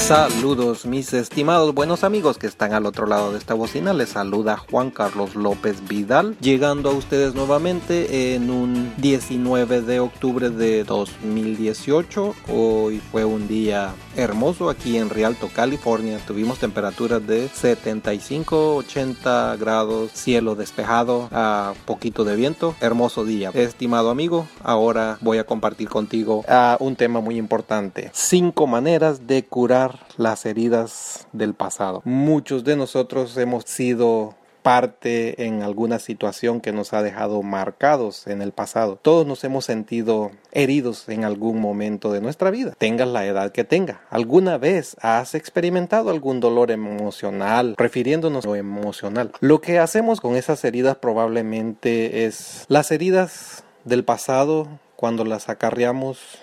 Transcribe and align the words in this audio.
Saludos 0.00 0.86
mis 0.86 1.12
estimados 1.12 1.72
buenos 1.72 2.02
amigos 2.02 2.36
que 2.36 2.48
están 2.48 2.72
al 2.72 2.86
otro 2.86 3.06
lado 3.06 3.30
de 3.30 3.38
esta 3.38 3.54
bocina. 3.54 3.92
Les 3.92 4.08
saluda 4.08 4.56
Juan 4.56 4.90
Carlos 4.90 5.36
López 5.36 5.86
Vidal, 5.86 6.36
llegando 6.40 6.90
a 6.90 6.94
ustedes 6.94 7.34
nuevamente 7.34 8.34
en 8.34 8.50
un 8.50 8.92
19 8.96 9.82
de 9.82 10.00
octubre 10.00 10.50
de 10.50 10.82
2018. 10.82 12.34
Hoy 12.48 13.00
fue 13.12 13.24
un 13.24 13.46
día 13.46 13.94
hermoso 14.16 14.68
aquí 14.68 14.96
en 14.96 15.10
Rialto, 15.10 15.48
California. 15.54 16.18
Tuvimos 16.26 16.58
temperaturas 16.58 17.24
de 17.24 17.48
75, 17.48 18.76
80 18.76 19.56
grados, 19.56 20.10
cielo 20.12 20.56
despejado, 20.56 21.28
a 21.30 21.74
poquito 21.84 22.24
de 22.24 22.34
viento. 22.34 22.74
Hermoso 22.80 23.24
día. 23.24 23.50
Estimado 23.54 24.10
amigo, 24.10 24.48
ahora 24.64 25.18
voy 25.20 25.38
a 25.38 25.44
compartir 25.44 25.88
contigo 25.88 26.44
a 26.48 26.76
un 26.80 26.96
tema 26.96 27.20
muy 27.20 27.36
importante. 27.36 28.10
Cinco 28.12 28.66
maneras 28.66 29.28
de 29.28 29.44
curar 29.44 29.99
las 30.16 30.46
heridas 30.46 31.26
del 31.32 31.54
pasado. 31.54 32.02
Muchos 32.04 32.64
de 32.64 32.76
nosotros 32.76 33.36
hemos 33.36 33.64
sido 33.64 34.34
parte 34.62 35.46
en 35.46 35.62
alguna 35.62 35.98
situación 35.98 36.60
que 36.60 36.72
nos 36.72 36.92
ha 36.92 37.02
dejado 37.02 37.42
marcados 37.42 38.26
en 38.26 38.42
el 38.42 38.52
pasado. 38.52 38.98
Todos 39.00 39.26
nos 39.26 39.42
hemos 39.44 39.64
sentido 39.64 40.30
heridos 40.52 41.08
en 41.08 41.24
algún 41.24 41.60
momento 41.60 42.12
de 42.12 42.20
nuestra 42.20 42.50
vida, 42.50 42.74
tengas 42.78 43.08
la 43.08 43.26
edad 43.26 43.52
que 43.52 43.64
tenga. 43.64 44.02
¿Alguna 44.10 44.58
vez 44.58 44.96
has 45.00 45.34
experimentado 45.34 46.10
algún 46.10 46.40
dolor 46.40 46.70
emocional, 46.70 47.74
refiriéndonos 47.78 48.44
a 48.44 48.48
lo 48.48 48.56
emocional? 48.56 49.32
Lo 49.40 49.60
que 49.60 49.78
hacemos 49.78 50.20
con 50.20 50.36
esas 50.36 50.64
heridas 50.64 50.96
probablemente 50.96 52.26
es 52.26 52.64
las 52.68 52.90
heridas 52.90 53.64
del 53.84 54.04
pasado 54.04 54.68
cuando 54.96 55.24
las 55.24 55.48
acarreamos 55.48 56.38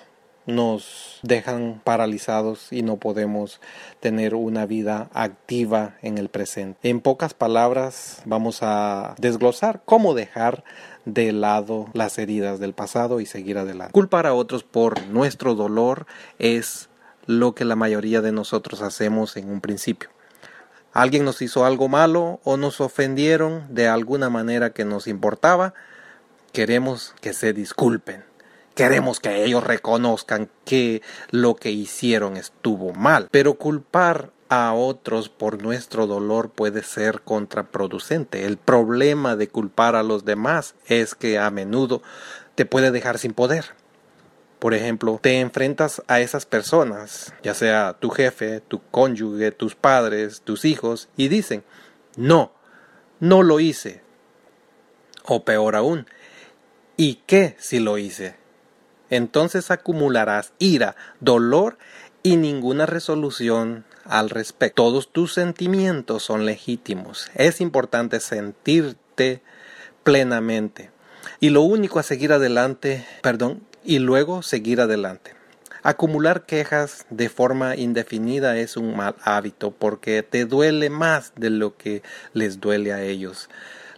nos 0.47 1.19
dejan 1.21 1.81
paralizados 1.83 2.71
y 2.71 2.81
no 2.81 2.97
podemos 2.97 3.61
tener 3.99 4.33
una 4.33 4.65
vida 4.65 5.09
activa 5.13 5.97
en 6.01 6.17
el 6.17 6.29
presente. 6.29 6.89
En 6.89 7.01
pocas 7.01 7.33
palabras 7.33 8.21
vamos 8.25 8.59
a 8.61 9.13
desglosar 9.19 9.83
cómo 9.85 10.13
dejar 10.15 10.63
de 11.05 11.33
lado 11.33 11.87
las 11.93 12.17
heridas 12.17 12.59
del 12.59 12.73
pasado 12.73 13.19
y 13.19 13.25
seguir 13.25 13.57
adelante. 13.57 13.91
Culpar 13.91 14.25
a 14.25 14.33
otros 14.33 14.63
por 14.63 15.05
nuestro 15.07 15.53
dolor 15.53 16.07
es 16.39 16.89
lo 17.25 17.53
que 17.53 17.65
la 17.65 17.75
mayoría 17.75 18.21
de 18.21 18.31
nosotros 18.31 18.81
hacemos 18.81 19.35
en 19.35 19.51
un 19.51 19.59
principio. 19.59 20.09
Alguien 20.93 21.25
nos 21.25 21.41
hizo 21.41 21.65
algo 21.65 21.89
malo 21.89 22.39
o 22.43 22.55
nos 22.55 22.79
ofendieron 22.79 23.67
de 23.69 23.87
alguna 23.89 24.29
manera 24.29 24.71
que 24.71 24.85
nos 24.85 25.07
importaba, 25.07 25.73
queremos 26.53 27.13
que 27.21 27.33
se 27.33 27.51
disculpen 27.51 28.23
Queremos 28.77 29.19
que 29.19 29.43
ellos 29.43 29.63
reconozcan 29.63 30.51
que 30.63 31.01
lo 31.31 31.55
que 31.55 31.71
hicieron 31.71 32.37
estuvo 32.37 32.93
mal, 32.93 33.27
pero 33.31 33.55
culpar 33.55 34.29
a 34.49 34.71
otros 34.75 35.29
por 35.29 35.63
nuestro 35.63 36.05
dolor 36.05 36.51
puede 36.51 36.83
ser 36.83 37.21
contraproducente. 37.21 38.45
El 38.45 38.57
problema 38.57 39.35
de 39.35 39.47
culpar 39.47 39.95
a 39.95 40.03
los 40.03 40.25
demás 40.25 40.75
es 40.85 41.15
que 41.15 41.39
a 41.39 41.49
menudo 41.49 42.03
te 42.53 42.67
puede 42.67 42.91
dejar 42.91 43.17
sin 43.17 43.33
poder. 43.33 43.65
Por 44.59 44.75
ejemplo, 44.75 45.17
te 45.23 45.39
enfrentas 45.39 46.03
a 46.05 46.19
esas 46.19 46.45
personas, 46.45 47.33
ya 47.41 47.55
sea 47.55 47.97
tu 47.99 48.11
jefe, 48.11 48.61
tu 48.61 48.83
cónyuge, 48.91 49.51
tus 49.51 49.73
padres, 49.73 50.41
tus 50.41 50.65
hijos, 50.65 51.09
y 51.17 51.29
dicen, 51.29 51.63
no, 52.15 52.51
no 53.19 53.41
lo 53.41 53.59
hice. 53.59 54.03
O 55.25 55.43
peor 55.43 55.75
aún, 55.75 56.05
¿y 56.95 57.23
qué 57.25 57.55
si 57.57 57.79
lo 57.79 57.97
hice? 57.97 58.35
Entonces 59.09 59.71
acumularás 59.71 60.53
ira, 60.59 60.95
dolor 61.19 61.77
y 62.23 62.37
ninguna 62.37 62.85
resolución 62.85 63.85
al 64.05 64.29
respecto. 64.29 64.83
Todos 64.83 65.11
tus 65.11 65.33
sentimientos 65.33 66.23
son 66.23 66.45
legítimos. 66.45 67.29
Es 67.35 67.61
importante 67.61 68.19
sentirte 68.19 69.41
plenamente. 70.03 70.91
Y 71.39 71.49
lo 71.49 71.61
único 71.61 71.99
a 71.99 72.03
seguir 72.03 72.31
adelante, 72.33 73.05
perdón, 73.21 73.61
y 73.83 73.99
luego 73.99 74.41
seguir 74.41 74.81
adelante. 74.81 75.35
Acumular 75.83 76.45
quejas 76.45 77.05
de 77.09 77.29
forma 77.29 77.75
indefinida 77.75 78.57
es 78.57 78.75
un 78.75 78.97
mal 78.97 79.15
hábito 79.23 79.71
porque 79.71 80.23
te 80.23 80.45
duele 80.45 80.89
más 80.89 81.31
de 81.35 81.49
lo 81.49 81.77
que 81.77 82.03
les 82.33 82.59
duele 82.59 82.91
a 82.91 83.03
ellos. 83.03 83.49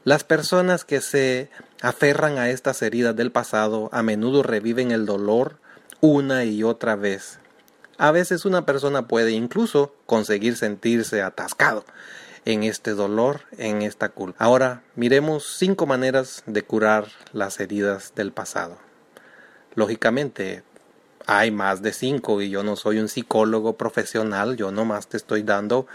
Las 0.06 0.24
personas 0.24 0.86
que 0.86 1.02
se 1.02 1.50
aferran 1.82 2.38
a 2.38 2.50
estas 2.50 2.82
heridas 2.82 3.16
del 3.16 3.32
pasado 3.32 3.90
a 3.92 4.02
menudo 4.02 4.44
reviven 4.44 4.92
el 4.92 5.06
dolor 5.06 5.58
una 6.00 6.46
y 6.46 6.64
otra 6.64 6.96
vez. 6.96 7.40
A 7.98 8.12
veces 8.12 8.46
una 8.46 8.66
persona 8.66 9.08
puede 9.08 9.32
incluso 9.32 9.94
conseguir 10.06 10.56
sentirse 10.56 11.22
atascado 11.22 11.84
en 12.46 12.64
este 12.64 12.92
dolor, 12.92 13.42
en 13.58 13.82
esta 13.82 14.08
culpa. 14.10 14.44
Ahora 14.44 14.84
miremos 14.96 15.56
cinco 15.58 15.86
maneras 15.86 16.44
de 16.46 16.64
curar 16.64 17.08
las 17.34 17.60
heridas 17.60 18.14
del 18.16 18.32
pasado. 18.32 18.78
Lógicamente, 19.76 20.64
hay 21.28 21.52
más 21.52 21.82
de 21.82 21.92
cinco 21.92 22.42
y 22.42 22.50
yo 22.50 22.64
no 22.64 22.76
soy 22.78 23.00
un 23.00 23.10
psicólogo 23.10 23.76
profesional, 23.76 24.56
yo 24.56 24.72
nomás 24.72 25.08
te 25.08 25.18
estoy 25.18 25.44
dando 25.44 25.86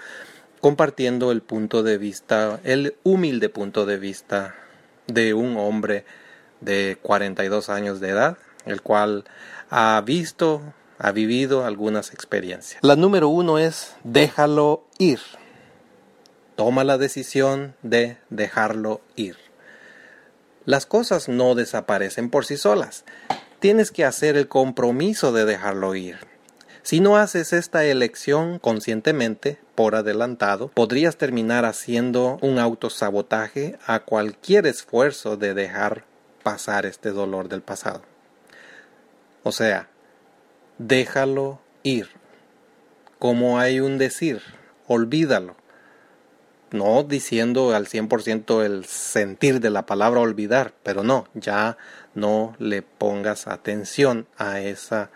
compartiendo 0.64 1.30
el 1.30 1.42
punto 1.42 1.82
de 1.82 1.98
vista, 1.98 2.58
el 2.64 2.96
humilde 3.02 3.50
punto 3.50 3.84
de 3.84 3.98
vista 3.98 4.54
de 5.06 5.34
un 5.34 5.58
hombre 5.58 6.06
de 6.62 6.96
42 7.02 7.68
años 7.68 8.00
de 8.00 8.08
edad, 8.08 8.38
el 8.64 8.80
cual 8.80 9.24
ha 9.68 10.02
visto, 10.06 10.62
ha 10.96 11.12
vivido 11.12 11.66
algunas 11.66 12.14
experiencias. 12.14 12.82
La 12.82 12.96
número 12.96 13.28
uno 13.28 13.58
es 13.58 13.94
déjalo 14.04 14.86
ir. 14.96 15.20
Toma 16.56 16.82
la 16.82 16.96
decisión 16.96 17.74
de 17.82 18.16
dejarlo 18.30 19.02
ir. 19.16 19.36
Las 20.64 20.86
cosas 20.86 21.28
no 21.28 21.54
desaparecen 21.54 22.30
por 22.30 22.46
sí 22.46 22.56
solas. 22.56 23.04
Tienes 23.58 23.90
que 23.90 24.06
hacer 24.06 24.38
el 24.38 24.48
compromiso 24.48 25.30
de 25.30 25.44
dejarlo 25.44 25.94
ir. 25.94 26.33
Si 26.84 27.00
no 27.00 27.16
haces 27.16 27.54
esta 27.54 27.86
elección 27.86 28.58
conscientemente, 28.58 29.58
por 29.74 29.94
adelantado, 29.94 30.68
podrías 30.68 31.16
terminar 31.16 31.64
haciendo 31.64 32.38
un 32.42 32.58
autosabotaje 32.58 33.78
a 33.86 34.00
cualquier 34.00 34.66
esfuerzo 34.66 35.38
de 35.38 35.54
dejar 35.54 36.04
pasar 36.42 36.84
este 36.84 37.10
dolor 37.10 37.48
del 37.48 37.62
pasado. 37.62 38.02
O 39.44 39.50
sea, 39.50 39.88
déjalo 40.76 41.58
ir. 41.84 42.10
Como 43.18 43.58
hay 43.58 43.80
un 43.80 43.96
decir, 43.96 44.42
olvídalo. 44.86 45.56
No 46.70 47.02
diciendo 47.02 47.74
al 47.74 47.86
100% 47.86 48.62
el 48.62 48.84
sentir 48.84 49.60
de 49.60 49.70
la 49.70 49.86
palabra 49.86 50.20
olvidar, 50.20 50.74
pero 50.82 51.02
no, 51.02 51.28
ya 51.32 51.78
no 52.14 52.54
le 52.58 52.82
pongas 52.82 53.46
atención 53.46 54.26
a 54.36 54.60
esa 54.60 55.10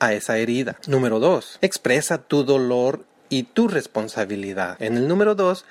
a 0.00 0.12
esa 0.14 0.38
herida. 0.38 0.76
Número 0.88 1.20
dos, 1.20 1.58
expresa 1.60 2.18
tu 2.18 2.42
dolor 2.42 3.04
y 3.28 3.44
tu 3.44 3.68
responsabilidad. 3.68 4.82
En 4.82 4.96
el 4.96 5.06
número 5.06 5.34
dos, 5.34 5.64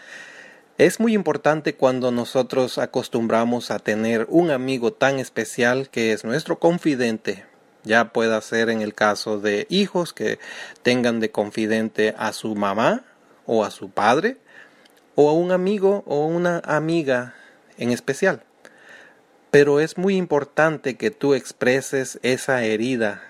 es 0.77 1.01
muy 1.01 1.13
importante 1.13 1.75
cuando 1.75 2.09
nosotros 2.11 2.77
acostumbramos 2.77 3.69
a 3.69 3.79
tener 3.79 4.25
un 4.29 4.49
amigo 4.49 4.93
tan 4.93 5.19
especial 5.19 5.89
que 5.89 6.13
es 6.13 6.23
nuestro 6.23 6.57
confidente. 6.57 7.45
Ya 7.83 8.13
pueda 8.13 8.39
ser 8.39 8.69
en 8.69 8.81
el 8.81 8.93
caso 8.93 9.39
de 9.39 9.67
hijos 9.69 10.13
que 10.13 10.39
tengan 10.81 11.19
de 11.19 11.31
confidente 11.31 12.15
a 12.17 12.31
su 12.31 12.55
mamá 12.55 13.03
o 13.45 13.65
a 13.65 13.71
su 13.71 13.89
padre 13.89 14.37
o 15.15 15.29
a 15.29 15.33
un 15.33 15.51
amigo 15.51 16.03
o 16.05 16.25
una 16.27 16.61
amiga 16.63 17.35
en 17.77 17.91
especial. 17.91 18.43
Pero 19.51 19.79
es 19.79 19.97
muy 19.97 20.15
importante 20.15 20.95
que 20.95 21.11
tú 21.11 21.33
expreses 21.33 22.19
esa 22.21 22.63
herida 22.63 23.23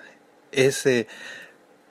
ese, 0.51 1.07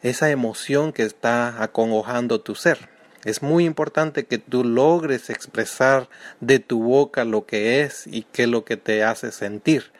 esa 0.02 0.30
emoción 0.30 0.92
que 0.92 1.02
está 1.02 1.62
acongojando 1.62 2.40
tu 2.40 2.54
ser. 2.54 2.88
Es 3.24 3.42
muy 3.42 3.64
importante 3.64 4.26
que 4.26 4.38
tú 4.38 4.64
logres 4.64 5.28
expresar 5.28 6.08
de 6.40 6.60
tu 6.60 6.82
boca 6.82 7.24
lo 7.24 7.46
que 7.46 7.82
es 7.82 8.06
y 8.06 8.22
qué 8.22 8.44
es 8.44 8.48
lo 8.48 8.64
que 8.64 8.76
te 8.76 9.02
hace 9.02 9.32
sentir. 9.32 9.92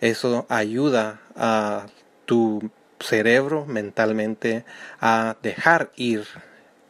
Eso 0.00 0.46
ayuda 0.48 1.20
a 1.36 1.86
tu 2.24 2.70
cerebro 3.00 3.66
mentalmente 3.66 4.64
a 5.00 5.36
dejar 5.42 5.90
ir 5.96 6.24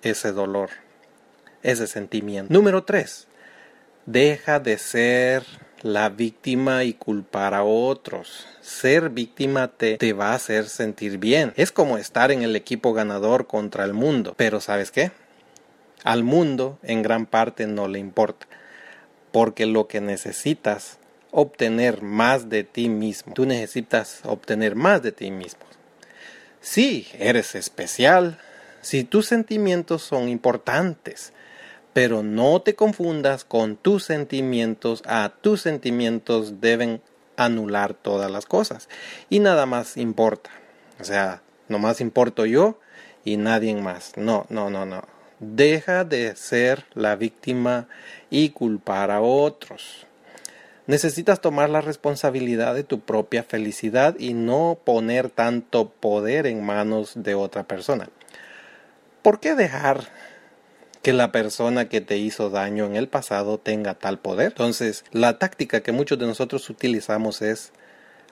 ese 0.03 0.33
dolor, 0.33 0.71
ese 1.63 1.87
sentimiento. 1.87 2.53
Número 2.53 2.85
tres, 2.85 3.29
deja 4.07 4.61
de 4.61 4.79
ser 4.79 5.45
la 5.83 6.09
víctima 6.09 6.85
y 6.85 6.95
culpar 6.95 7.55
a 7.55 7.65
otros. 7.65 8.47
Ser 8.61 9.11
víctima 9.11 9.69
te, 9.69 9.99
te, 9.99 10.13
va 10.13 10.33
a 10.33 10.37
hacer 10.37 10.69
sentir 10.69 11.19
bien. 11.19 11.53
Es 11.57 11.73
como 11.73 11.99
estar 11.99 12.31
en 12.31 12.43
el 12.43 12.57
equipo 12.57 12.93
ganador 12.93 13.47
contra 13.47 13.85
el 13.85 13.93
mundo. 13.93 14.35
Pero 14.37 14.61
¿sabes 14.61 14.91
qué? 14.91 15.13
Al 16.05 16.25
mundo 16.25 16.79
en 16.83 17.03
gran 17.03 17.27
parte 17.27 17.67
no 17.67 17.89
le 17.89 17.99
importa. 17.99 18.47
Porque 19.33 19.67
lo 19.67 19.89
que 19.89 20.01
necesitas 20.01 20.99
obtener 21.33 22.03
más 22.03 22.49
de 22.49 22.63
ti 22.63 22.89
mismo. 22.89 23.35
Tú 23.35 23.47
necesitas 23.47 24.21
obtener 24.25 24.77
más 24.77 25.03
de 25.03 25.11
ti 25.11 25.33
mismo. 25.33 25.63
Sí, 26.61 27.09
eres 27.19 27.57
especial. 27.57 28.39
si 28.83 29.05
tus 29.05 29.27
sentimientos 29.27 30.03
son 30.03 30.29
importantes, 30.29 31.33
pero 31.93 32.23
no 32.23 32.61
te 32.63 32.75
confundas 32.75 33.45
con 33.45 33.77
tus 33.77 34.05
sentimientos, 34.05 35.03
a 35.07 35.33
tus 35.41 35.61
sentimientos 35.61 36.61
deben 36.61 37.03
anular 37.37 37.95
todas 37.95 38.31
las 38.31 38.47
cosas 38.47 38.89
y 39.29 39.41
nada 39.41 39.67
más 39.67 39.97
importa. 39.97 40.51
O 41.01 41.05
sea, 41.05 41.43
nomás 41.69 42.01
importo 42.01 42.47
yo 42.47 42.79
y 43.25 43.37
nadie 43.37 43.75
más. 43.75 44.13
No, 44.17 44.47
no, 44.49 44.71
no, 44.71 44.87
no. 44.87 45.03
Deja 45.41 46.05
de 46.05 46.37
ser 46.37 46.85
la 46.95 47.17
víctima 47.17 47.89
y 48.31 48.51
culpar 48.51 49.11
a 49.11 49.21
otros. 49.21 50.07
Necesitas 50.87 51.41
tomar 51.41 51.71
la 51.71 51.81
responsabilidad 51.81 52.75
de 52.75 52.85
tu 52.85 53.01
propia 53.01 53.43
felicidad 53.43 54.17
y 54.19 54.35
no 54.35 54.79
poner 54.85 55.31
tanto 55.31 55.91
poder 55.91 56.47
en 56.47 56.65
manos 56.65 57.13
de 57.17 57.35
otra 57.35 57.65
persona. 57.65 58.09
¿Por 59.23 59.39
qué 59.39 59.55
dejar 59.55 60.09
que 61.03 61.13
la 61.13 61.33
persona 61.33 61.89
que 61.89 62.01
te 62.01 62.17
hizo 62.19 62.51
daño 62.51 62.87
en 62.87 62.97
el 62.97 63.09
pasado 63.09 63.59
tenga 63.59 63.95
tal 63.95 64.19
poder? 64.19 64.53
Entonces, 64.53 65.05
la 65.13 65.39
táctica 65.39 65.83
que 65.83 65.93
muchos 65.93 66.19
de 66.19 66.27
nosotros 66.27 66.71
utilizamos 66.71 67.43
es 67.43 67.73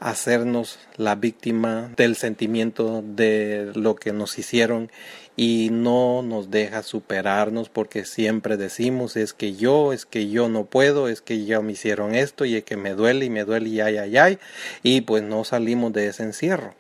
hacernos 0.01 0.79
la 0.97 1.15
víctima 1.15 1.93
del 1.97 2.17
sentimiento 2.17 3.05
de 3.05 3.71
lo 3.75 3.97
que 3.97 4.13
nos 4.13 4.39
hicieron 4.39 4.91
y 5.37 5.69
no 5.71 6.23
nos 6.23 6.51
deja 6.51 6.83
superarnos 6.83 7.69
porque 7.69 8.07
siempre 8.07 8.57
decimos 8.57 9.17
es 9.17 9.35
que 9.35 9.55
yo, 9.55 9.93
es 9.93 10.07
que 10.07 10.29
yo 10.29 10.49
no 10.49 10.65
puedo, 10.65 11.09
es 11.09 11.21
que 11.21 11.45
ya 11.45 11.61
me 11.61 11.73
hicieron 11.73 12.15
esto 12.15 12.47
y 12.47 12.57
es 12.57 12.65
que 12.65 12.79
me 12.79 12.95
duele 12.95 13.27
y 13.27 13.31
me 13.31 13.45
duele 13.45 13.69
y 13.69 13.81
ay, 13.81 13.99
ay, 13.99 14.17
ay 14.17 14.39
y 14.83 15.03
pues 15.03 15.23
no 15.23 15.45
salimos 15.45 15.93
de 15.93 16.09
ese 16.09 16.23
encierro 16.23 16.75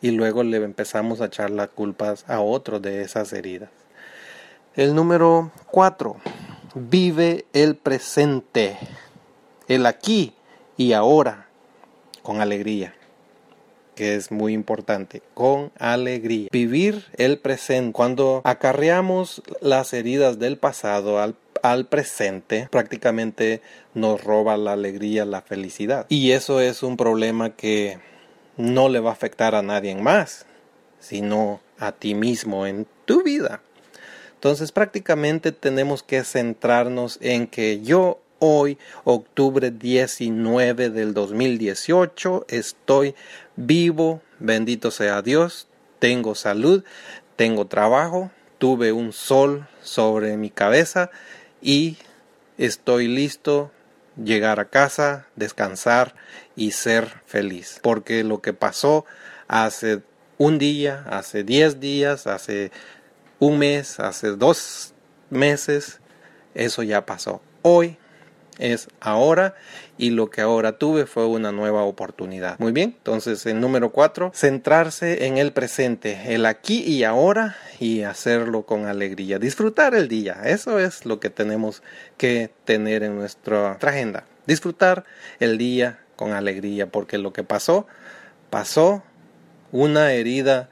y 0.00 0.12
luego 0.12 0.44
le 0.44 0.58
empezamos 0.58 1.20
a 1.20 1.26
echar 1.26 1.50
las 1.50 1.68
culpas 1.68 2.24
a 2.28 2.40
otros 2.40 2.80
de 2.82 3.02
esas 3.02 3.32
heridas. 3.32 3.70
El 4.74 4.94
número 4.94 5.52
cuatro, 5.70 6.16
vive 6.74 7.44
el 7.52 7.76
presente, 7.76 8.78
el 9.68 9.84
aquí 9.84 10.32
y 10.78 10.94
ahora 10.94 11.48
con 12.22 12.40
alegría, 12.40 12.94
que 13.94 14.14
es 14.14 14.32
muy 14.32 14.54
importante, 14.54 15.20
con 15.34 15.72
alegría. 15.78 16.48
Vivir 16.50 17.04
el 17.18 17.38
presente. 17.38 17.92
Cuando 17.92 18.40
acarreamos 18.44 19.42
las 19.60 19.92
heridas 19.92 20.38
del 20.38 20.56
pasado 20.56 21.20
al, 21.20 21.36
al 21.62 21.84
presente, 21.84 22.66
prácticamente 22.70 23.60
nos 23.92 24.24
roba 24.24 24.56
la 24.56 24.72
alegría, 24.72 25.26
la 25.26 25.42
felicidad. 25.42 26.06
Y 26.08 26.30
eso 26.30 26.62
es 26.62 26.82
un 26.82 26.96
problema 26.96 27.50
que 27.50 27.98
no 28.56 28.88
le 28.88 29.00
va 29.00 29.10
a 29.10 29.12
afectar 29.12 29.54
a 29.54 29.60
nadie 29.60 29.94
más, 29.96 30.46
sino 30.98 31.60
a 31.78 31.92
ti 31.92 32.14
mismo 32.14 32.66
en 32.66 32.86
tu 33.04 33.22
vida. 33.22 33.60
Entonces 34.42 34.72
prácticamente 34.72 35.52
tenemos 35.52 36.02
que 36.02 36.24
centrarnos 36.24 37.16
en 37.20 37.46
que 37.46 37.80
yo 37.80 38.20
hoy, 38.40 38.76
octubre 39.04 39.70
19 39.70 40.90
del 40.90 41.14
2018. 41.14 42.46
Estoy 42.48 43.14
vivo, 43.54 44.20
bendito 44.40 44.90
sea 44.90 45.22
Dios, 45.22 45.68
tengo 46.00 46.34
salud, 46.34 46.82
tengo 47.36 47.68
trabajo, 47.68 48.32
tuve 48.58 48.90
un 48.90 49.12
sol 49.12 49.68
sobre 49.80 50.36
mi 50.36 50.50
cabeza 50.50 51.12
y 51.60 51.98
estoy 52.58 53.06
listo 53.06 53.70
llegar 54.20 54.58
a 54.58 54.64
casa, 54.64 55.28
descansar 55.36 56.16
y 56.56 56.72
ser 56.72 57.06
feliz. 57.26 57.78
Porque 57.80 58.24
lo 58.24 58.42
que 58.42 58.54
pasó 58.54 59.04
hace 59.46 60.02
un 60.36 60.58
día, 60.58 61.04
hace 61.08 61.44
diez 61.44 61.78
días, 61.78 62.26
hace 62.26 62.72
un 63.42 63.58
mes, 63.58 63.98
hace 63.98 64.28
dos 64.36 64.94
meses, 65.28 65.98
eso 66.54 66.84
ya 66.84 67.04
pasó. 67.06 67.42
Hoy 67.62 67.98
es 68.60 68.86
ahora 69.00 69.56
y 69.98 70.10
lo 70.10 70.30
que 70.30 70.42
ahora 70.42 70.78
tuve 70.78 71.06
fue 71.06 71.26
una 71.26 71.50
nueva 71.50 71.82
oportunidad. 71.82 72.56
Muy 72.60 72.70
bien, 72.70 72.94
entonces 72.96 73.44
el 73.46 73.60
número 73.60 73.90
cuatro, 73.90 74.30
centrarse 74.32 75.26
en 75.26 75.38
el 75.38 75.52
presente, 75.52 76.32
el 76.32 76.46
aquí 76.46 76.84
y 76.84 77.02
ahora 77.02 77.56
y 77.80 78.02
hacerlo 78.02 78.64
con 78.64 78.86
alegría, 78.86 79.40
disfrutar 79.40 79.96
el 79.96 80.06
día, 80.06 80.42
eso 80.44 80.78
es 80.78 81.04
lo 81.04 81.18
que 81.18 81.28
tenemos 81.28 81.82
que 82.18 82.52
tener 82.64 83.02
en 83.02 83.16
nuestra 83.16 83.72
agenda, 83.72 84.24
disfrutar 84.46 85.02
el 85.40 85.58
día 85.58 85.98
con 86.14 86.32
alegría 86.32 86.86
porque 86.92 87.18
lo 87.18 87.32
que 87.32 87.42
pasó, 87.42 87.88
pasó 88.50 89.02
una 89.72 90.12
herida 90.12 90.68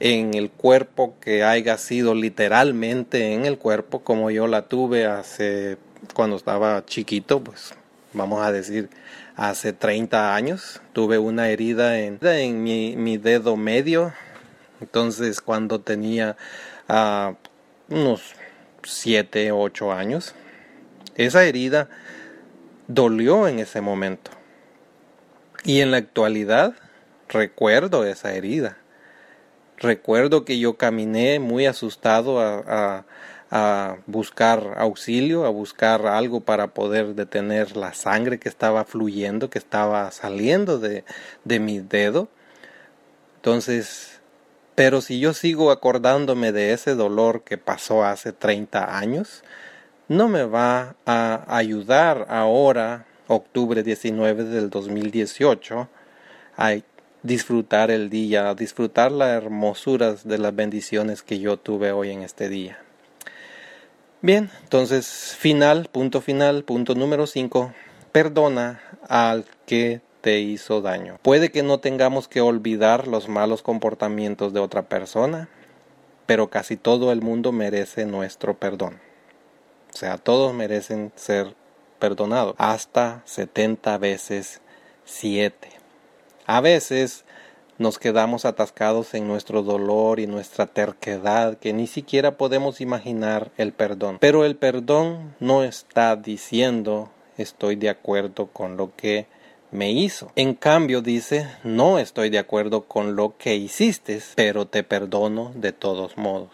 en 0.00 0.34
el 0.34 0.50
cuerpo 0.50 1.14
que 1.20 1.42
haya 1.42 1.76
sido 1.78 2.14
literalmente 2.14 3.34
en 3.34 3.46
el 3.46 3.58
cuerpo 3.58 4.00
como 4.00 4.30
yo 4.30 4.46
la 4.46 4.62
tuve 4.68 5.06
hace 5.06 5.76
cuando 6.14 6.36
estaba 6.36 6.84
chiquito, 6.86 7.42
pues 7.42 7.74
vamos 8.12 8.44
a 8.44 8.52
decir 8.52 8.88
hace 9.36 9.72
30 9.72 10.34
años, 10.34 10.80
tuve 10.92 11.18
una 11.18 11.48
herida 11.48 11.98
en, 11.98 12.18
en 12.22 12.62
mi, 12.62 13.16
dedo 13.18 13.56
medio. 13.56 14.12
Entonces 14.80 15.40
cuando 15.40 15.80
tenía 15.80 16.36
uh, 16.88 17.34
unos 17.92 18.34
7, 18.82 19.52
8 19.52 19.92
años, 19.92 20.34
esa 21.16 21.44
herida 21.44 21.88
dolió 22.86 23.48
en 23.48 23.58
ese 23.58 23.80
momento. 23.80 24.30
Y 25.64 25.80
en 25.80 25.90
la 25.90 25.98
actualidad 25.98 26.74
recuerdo 27.28 28.04
esa 28.04 28.32
herida. 28.32 28.78
Recuerdo 29.80 30.44
que 30.44 30.58
yo 30.58 30.76
caminé 30.76 31.38
muy 31.38 31.66
asustado 31.66 32.40
a 32.40 33.04
a 33.50 33.96
buscar 34.06 34.74
auxilio, 34.76 35.46
a 35.46 35.50
buscar 35.50 36.06
algo 36.06 36.40
para 36.40 36.68
poder 36.68 37.14
detener 37.14 37.76
la 37.76 37.94
sangre 37.94 38.38
que 38.38 38.48
estaba 38.48 38.84
fluyendo, 38.84 39.48
que 39.48 39.58
estaba 39.58 40.10
saliendo 40.10 40.78
de, 40.78 41.04
de 41.44 41.60
mi 41.60 41.80
dedo. 41.80 42.28
Entonces, 43.36 44.20
pero 44.74 45.00
si 45.00 45.18
yo 45.18 45.32
sigo 45.32 45.70
acordándome 45.70 46.52
de 46.52 46.72
ese 46.72 46.94
dolor 46.94 47.42
que 47.42 47.56
pasó 47.56 48.04
hace 48.04 48.32
30 48.32 48.98
años, 48.98 49.42
no 50.08 50.28
me 50.28 50.44
va 50.44 50.96
a 51.06 51.44
ayudar 51.48 52.26
ahora, 52.28 53.06
octubre 53.28 53.82
19 53.82 54.44
del 54.44 54.68
2018, 54.68 55.88
a 56.56 56.72
disfrutar 57.22 57.90
el 57.90 58.10
día, 58.10 58.54
disfrutar 58.54 59.12
las 59.12 59.30
hermosuras 59.30 60.26
de 60.26 60.38
las 60.38 60.54
bendiciones 60.54 61.22
que 61.22 61.38
yo 61.38 61.56
tuve 61.56 61.92
hoy 61.92 62.10
en 62.10 62.22
este 62.22 62.48
día. 62.48 62.78
Bien, 64.20 64.50
entonces 64.62 65.36
final, 65.38 65.88
punto 65.92 66.20
final, 66.20 66.64
punto 66.64 66.94
número 66.94 67.26
5. 67.26 67.72
Perdona 68.10 68.80
al 69.08 69.44
que 69.66 70.00
te 70.20 70.40
hizo 70.40 70.80
daño. 70.80 71.18
Puede 71.22 71.50
que 71.50 71.62
no 71.62 71.78
tengamos 71.78 72.26
que 72.26 72.40
olvidar 72.40 73.06
los 73.06 73.28
malos 73.28 73.62
comportamientos 73.62 74.52
de 74.52 74.60
otra 74.60 74.88
persona, 74.88 75.48
pero 76.26 76.50
casi 76.50 76.76
todo 76.76 77.12
el 77.12 77.22
mundo 77.22 77.52
merece 77.52 78.06
nuestro 78.06 78.58
perdón. 78.58 79.00
O 79.94 79.96
sea, 79.96 80.18
todos 80.18 80.52
merecen 80.52 81.12
ser 81.14 81.54
perdonados. 81.98 82.54
Hasta 82.58 83.22
70 83.24 83.98
veces 83.98 84.60
7. 85.04 85.77
A 86.48 86.62
veces 86.62 87.26
nos 87.76 87.98
quedamos 87.98 88.46
atascados 88.46 89.12
en 89.12 89.28
nuestro 89.28 89.62
dolor 89.62 90.18
y 90.18 90.26
nuestra 90.26 90.64
terquedad 90.64 91.58
que 91.58 91.74
ni 91.74 91.86
siquiera 91.86 92.38
podemos 92.38 92.80
imaginar 92.80 93.50
el 93.58 93.74
perdón. 93.74 94.16
Pero 94.18 94.46
el 94.46 94.56
perdón 94.56 95.34
no 95.40 95.62
está 95.62 96.16
diciendo 96.16 97.10
estoy 97.36 97.76
de 97.76 97.90
acuerdo 97.90 98.46
con 98.46 98.78
lo 98.78 98.96
que 98.96 99.26
me 99.72 99.92
hizo. 99.92 100.32
En 100.36 100.54
cambio 100.54 101.02
dice, 101.02 101.46
no 101.64 101.98
estoy 101.98 102.30
de 102.30 102.38
acuerdo 102.38 102.86
con 102.86 103.14
lo 103.14 103.36
que 103.36 103.54
hiciste, 103.56 104.18
pero 104.34 104.66
te 104.66 104.82
perdono 104.82 105.52
de 105.54 105.72
todos 105.72 106.16
modos. 106.16 106.48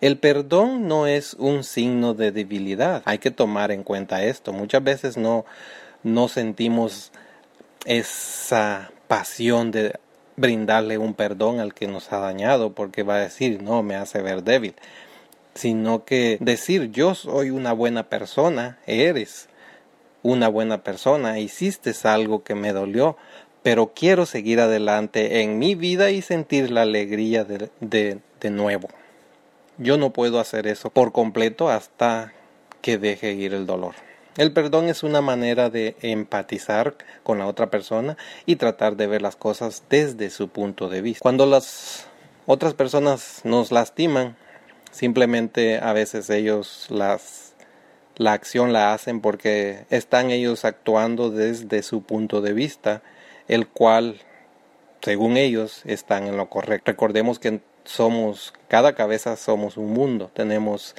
El 0.00 0.16
perdón 0.16 0.88
no 0.88 1.06
es 1.06 1.34
un 1.34 1.62
signo 1.62 2.14
de 2.14 2.32
debilidad. 2.32 3.02
Hay 3.04 3.18
que 3.18 3.30
tomar 3.30 3.70
en 3.70 3.82
cuenta 3.82 4.24
esto. 4.24 4.54
Muchas 4.54 4.82
veces 4.82 5.18
no, 5.18 5.44
no 6.02 6.28
sentimos 6.28 7.12
esa 7.84 8.90
pasión 9.08 9.70
de 9.70 9.94
brindarle 10.36 10.98
un 10.98 11.14
perdón 11.14 11.60
al 11.60 11.74
que 11.74 11.86
nos 11.86 12.12
ha 12.12 12.18
dañado 12.18 12.72
porque 12.72 13.02
va 13.02 13.16
a 13.16 13.20
decir 13.20 13.62
no 13.62 13.82
me 13.82 13.94
hace 13.94 14.20
ver 14.20 14.42
débil 14.42 14.74
sino 15.54 16.04
que 16.04 16.38
decir 16.40 16.90
yo 16.90 17.14
soy 17.14 17.50
una 17.50 17.72
buena 17.72 18.08
persona 18.08 18.78
eres 18.86 19.48
una 20.22 20.48
buena 20.48 20.82
persona 20.82 21.38
hiciste 21.38 21.92
algo 22.04 22.42
que 22.42 22.54
me 22.54 22.72
dolió 22.72 23.16
pero 23.62 23.92
quiero 23.94 24.26
seguir 24.26 24.60
adelante 24.60 25.42
en 25.42 25.58
mi 25.58 25.74
vida 25.74 26.10
y 26.10 26.20
sentir 26.20 26.70
la 26.70 26.82
alegría 26.82 27.44
de, 27.44 27.70
de, 27.80 28.18
de 28.40 28.50
nuevo 28.50 28.88
yo 29.78 29.96
no 29.98 30.12
puedo 30.12 30.40
hacer 30.40 30.66
eso 30.66 30.90
por 30.90 31.12
completo 31.12 31.68
hasta 31.68 32.32
que 32.82 32.98
deje 32.98 33.32
ir 33.34 33.54
el 33.54 33.66
dolor 33.66 33.94
el 34.36 34.52
perdón 34.52 34.88
es 34.88 35.02
una 35.02 35.20
manera 35.20 35.70
de 35.70 35.96
empatizar 36.00 36.94
con 37.22 37.38
la 37.38 37.46
otra 37.46 37.70
persona 37.70 38.16
y 38.46 38.56
tratar 38.56 38.96
de 38.96 39.06
ver 39.06 39.22
las 39.22 39.36
cosas 39.36 39.84
desde 39.88 40.30
su 40.30 40.48
punto 40.48 40.88
de 40.88 41.00
vista. 41.00 41.22
Cuando 41.22 41.46
las 41.46 42.06
otras 42.46 42.74
personas 42.74 43.40
nos 43.44 43.72
lastiman, 43.72 44.36
simplemente 44.90 45.78
a 45.78 45.92
veces 45.92 46.30
ellos 46.30 46.86
las 46.90 47.54
la 48.16 48.32
acción 48.32 48.72
la 48.72 48.92
hacen 48.92 49.20
porque 49.20 49.86
están 49.90 50.30
ellos 50.30 50.64
actuando 50.64 51.30
desde 51.30 51.82
su 51.82 52.02
punto 52.02 52.40
de 52.40 52.52
vista, 52.52 53.02
el 53.48 53.66
cual 53.66 54.20
según 55.02 55.36
ellos 55.36 55.82
están 55.84 56.26
en 56.26 56.36
lo 56.36 56.48
correcto. 56.48 56.92
Recordemos 56.92 57.38
que 57.38 57.60
somos 57.84 58.52
cada 58.68 58.94
cabeza 58.94 59.36
somos 59.36 59.76
un 59.76 59.92
mundo, 59.92 60.30
tenemos 60.32 60.94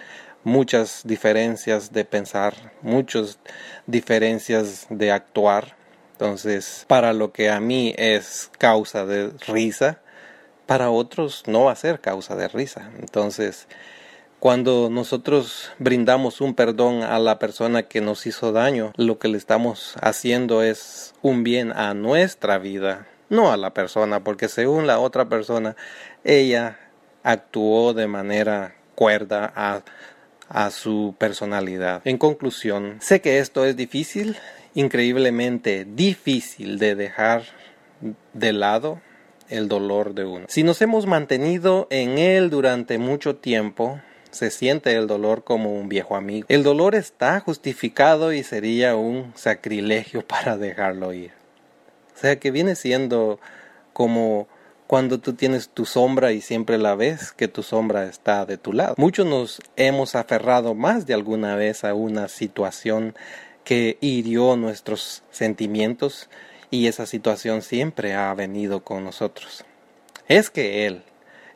muchas 0.46 1.02
diferencias 1.04 1.92
de 1.92 2.06
pensar, 2.06 2.72
muchas 2.82 3.40
diferencias 3.88 4.88
de 4.90 5.12
actuar. 5.12 5.75
Entonces, 6.14 6.86
para 6.88 7.12
lo 7.12 7.34
que 7.34 7.50
a 7.50 7.60
mí 7.60 7.94
es 7.98 8.50
causa 8.58 9.06
de 9.06 9.32
risa, 9.48 10.00
para 10.66 10.92
otros 10.92 11.44
no 11.48 11.66
va 11.66 11.74
a 11.74 11.75
ser 11.75 12.00
causa 12.00 12.36
de 12.36 12.48
risa. 12.48 12.90
Entonces, 13.00 13.68
cuando 14.40 14.90
nosotros 14.90 15.72
brindamos 15.80 16.40
un 16.40 16.54
perdón 16.54 17.02
a 17.02 17.18
la 17.18 17.40
persona 17.40 17.84
que 17.84 18.00
nos 18.00 18.28
hizo 18.28 18.52
daño, 18.52 18.94
lo 18.96 19.18
que 19.18 19.28
le 19.28 19.38
estamos 19.38 19.96
haciendo 20.02 20.62
es 20.62 21.16
un 21.24 21.44
bien 21.44 21.72
a 21.72 21.96
nuestra 21.96 22.60
vida, 22.60 23.08
no 23.30 23.52
a 23.52 23.58
la 23.58 23.74
persona, 23.74 24.24
porque 24.24 24.48
según 24.48 24.86
la 24.86 25.00
otra 25.00 25.28
persona, 25.28 25.75
ella 26.24 26.78
actuó 27.24 27.94
de 27.94 28.06
manera 28.06 28.75
cuerda 28.94 29.52
a, 29.56 29.82
a 30.50 30.72
su 30.72 31.16
personalidad. 31.18 32.02
En 32.06 32.18
conclusión, 32.18 32.98
sé 33.02 33.22
que 33.22 33.40
esto 33.40 33.66
es 33.66 33.75
difícil, 33.75 34.38
increíblemente 34.74 35.86
difícil 35.86 36.80
de 36.80 36.96
dejar 36.96 37.44
de 38.34 38.54
lado 38.54 39.02
el 39.50 39.68
dolor 39.68 40.14
de 40.14 40.25
uno. 40.25 40.46
Si 40.50 40.64
nos 40.64 40.82
hemos 40.82 41.06
mantenido 41.06 41.88
en 41.90 42.18
él 42.18 42.50
durante 42.50 42.98
mucho 42.98 43.36
tiempo, 43.36 44.00
se 44.32 44.52
siente 44.52 44.94
el 44.94 45.08
dolor 45.08 45.44
como 45.44 45.72
un 45.72 45.88
viejo 45.88 46.16
amigo. 46.16 46.46
El 46.50 46.64
dolor 46.64 46.94
está 46.96 47.40
justificado 47.40 48.34
y 48.34 48.44
sería 48.44 48.96
un 48.96 49.32
sacrilegio 49.36 50.22
para 50.28 50.58
dejarlo 50.58 51.14
ir. 51.14 51.32
O 52.16 52.18
sea 52.18 52.38
que 52.40 52.52
viene 52.52 52.75
siendo 52.75 53.40
como 53.94 54.48
cuando 54.88 55.20
tú 55.20 55.34
tienes 55.34 55.70
tu 55.70 55.86
sombra 55.86 56.32
y 56.32 56.42
siempre 56.42 56.77
la 56.77 56.96
ves 56.96 57.32
que 57.32 57.48
tu 57.48 57.63
sombra 57.63 58.06
está 58.06 58.46
de 58.46 58.58
tu 58.58 58.74
lado. 58.74 58.96
Muchos 58.98 59.25
nos 59.25 59.62
hemos 59.75 60.15
aferrado 60.15 60.75
más 60.75 61.06
de 61.06 61.13
alguna 61.13 61.56
vez 61.56 61.84
a 61.84 61.94
una 61.94 62.27
situación 62.27 63.15
que 63.63 63.98
hirió 64.00 64.56
nuestros 64.56 65.24
sentimientos 65.32 66.30
y 66.70 66.88
esa 66.88 67.06
situación 67.06 67.62
siempre 67.62 68.13
ha 68.13 68.34
venido 68.34 68.84
con 68.84 69.04
nosotros. 69.04 69.65
Es 70.27 70.50
que 70.50 70.86
Él, 70.86 71.04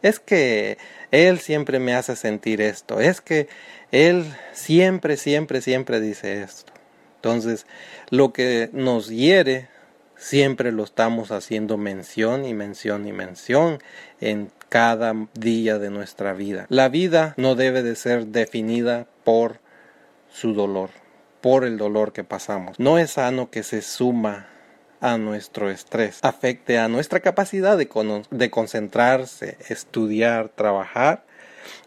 es 0.02 0.20
que 0.20 0.78
Él 1.12 1.40
siempre 1.40 1.80
me 1.80 1.94
hace 1.94 2.16
sentir 2.16 2.62
esto, 2.62 3.00
es 3.00 3.22
que 3.22 3.48
Él 3.92 4.26
siempre, 4.54 5.18
siempre, 5.18 5.62
siempre 5.62 6.00
dice 6.00 6.42
esto. 6.42 6.74
Entonces, 7.16 7.66
lo 8.10 8.32
que 8.32 8.70
nos 8.72 9.10
hiere, 9.10 9.68
siempre 10.20 10.72
lo 10.72 10.84
estamos 10.84 11.32
haciendo 11.32 11.78
mención 11.78 12.46
y 12.46 12.54
mención 12.54 13.08
y 13.08 13.14
mención 13.14 13.80
en 14.20 14.52
cada 14.68 15.16
día 15.34 15.80
de 15.80 15.90
nuestra 15.90 16.34
vida. 16.34 16.68
La 16.70 16.90
vida 16.90 17.34
no 17.38 17.56
debe 17.56 17.82
de 17.82 17.96
ser 17.96 18.28
definida 18.28 19.08
por 19.24 19.60
su 20.32 20.54
dolor, 20.54 20.92
por 21.42 21.64
el 21.64 21.78
dolor 21.78 22.14
que 22.14 22.24
pasamos. 22.24 22.80
No 22.80 23.00
es 23.00 23.12
sano 23.12 23.50
que 23.50 23.64
se 23.64 23.82
suma 23.82 24.48
a 25.02 25.18
nuestro 25.18 25.72
estrés, 25.72 26.20
afecte 26.22 26.78
a 26.78 26.90
nuestra 26.90 27.22
capacidad 27.22 27.78
de, 27.78 27.90
de 28.30 28.52
concentrarse, 28.52 29.58
estudiar, 29.70 30.50
trabajar 30.50 31.24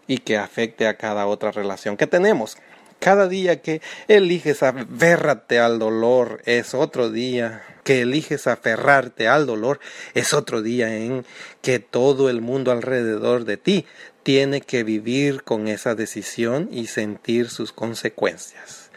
y 0.06 0.18
que 0.18 0.38
afecte 0.38 0.86
a 0.88 0.96
cada 0.96 1.26
otra 1.26 1.52
relación 1.52 1.98
que 1.98 2.06
tenemos. 2.06 2.56
Cada 2.98 3.28
día 3.28 3.60
que 3.60 3.82
eliges 4.08 4.62
aferrarte 4.62 5.58
al 5.58 5.78
dolor 5.78 6.40
es 6.46 6.72
otro 6.72 7.10
día 7.10 7.62
que 7.84 8.02
eliges 8.02 8.46
aferrarte 8.46 9.28
al 9.28 9.46
dolor 9.46 9.80
es 10.14 10.34
otro 10.34 10.62
día 10.62 10.96
en 10.96 11.24
que 11.60 11.78
todo 11.78 12.30
el 12.30 12.40
mundo 12.40 12.70
alrededor 12.72 13.44
de 13.44 13.56
ti 13.56 13.86
tiene 14.22 14.60
que 14.60 14.84
vivir 14.84 15.42
con 15.42 15.68
esa 15.68 15.94
decisión 15.94 16.68
y 16.70 16.86
sentir 16.86 17.50
sus 17.50 17.72
consecuencias. 17.72 18.90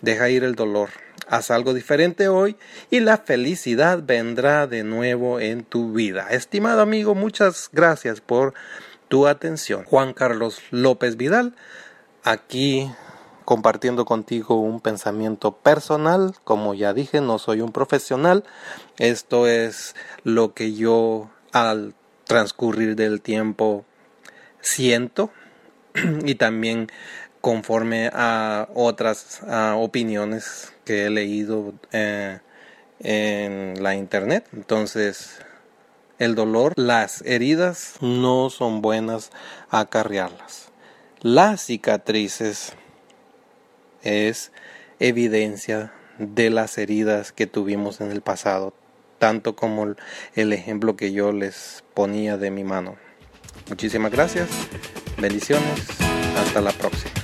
Deja 0.00 0.30
ir 0.30 0.44
el 0.44 0.54
dolor, 0.54 0.90
Haz 1.28 1.50
algo 1.50 1.72
diferente 1.72 2.28
hoy 2.28 2.56
y 2.90 3.00
la 3.00 3.16
felicidad 3.16 4.02
vendrá 4.04 4.66
de 4.66 4.84
nuevo 4.84 5.40
en 5.40 5.64
tu 5.64 5.92
vida. 5.92 6.28
Estimado 6.30 6.82
amigo, 6.82 7.14
muchas 7.14 7.70
gracias 7.72 8.20
por 8.20 8.54
tu 9.08 9.26
atención. 9.26 9.84
Juan 9.84 10.12
Carlos 10.12 10.60
López 10.70 11.16
Vidal, 11.16 11.54
aquí 12.24 12.90
compartiendo 13.44 14.04
contigo 14.04 14.60
un 14.60 14.80
pensamiento 14.80 15.52
personal. 15.52 16.34
Como 16.44 16.74
ya 16.74 16.92
dije, 16.94 17.20
no 17.20 17.38
soy 17.38 17.60
un 17.60 17.72
profesional. 17.72 18.44
Esto 18.98 19.46
es 19.46 19.94
lo 20.24 20.54
que 20.54 20.74
yo 20.74 21.30
al 21.52 21.94
transcurrir 22.24 22.96
del 22.96 23.20
tiempo 23.20 23.84
siento 24.60 25.30
y 26.24 26.36
también 26.36 26.88
conforme 27.40 28.10
a 28.14 28.68
otras 28.72 29.40
opiniones 29.76 30.72
que 30.84 31.06
he 31.06 31.10
leído 31.10 31.74
eh, 31.90 32.38
en 33.00 33.82
la 33.82 33.96
internet. 33.96 34.46
Entonces, 34.52 35.40
el 36.18 36.36
dolor, 36.36 36.72
las 36.76 37.22
heridas 37.22 37.94
no 38.00 38.48
son 38.48 38.80
buenas 38.80 39.30
acarrearlas. 39.70 40.68
Las 41.20 41.62
cicatrices 41.62 42.74
es 44.02 44.52
evidencia 44.98 45.92
de 46.18 46.50
las 46.50 46.78
heridas 46.78 47.32
que 47.32 47.46
tuvimos 47.46 48.00
en 48.00 48.10
el 48.10 48.20
pasado, 48.20 48.74
tanto 49.18 49.56
como 49.56 49.94
el 50.34 50.52
ejemplo 50.52 50.96
que 50.96 51.12
yo 51.12 51.32
les 51.32 51.84
ponía 51.94 52.36
de 52.36 52.50
mi 52.50 52.64
mano. 52.64 52.96
Muchísimas 53.68 54.12
gracias, 54.12 54.48
bendiciones, 55.18 55.86
hasta 56.36 56.60
la 56.60 56.72
próxima. 56.72 57.21